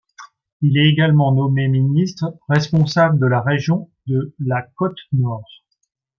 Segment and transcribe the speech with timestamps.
[0.63, 5.45] Il est également nommé ministre responsable de la région de la Côte-Nord.